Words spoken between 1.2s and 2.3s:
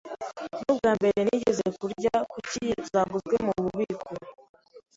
nigeze kurya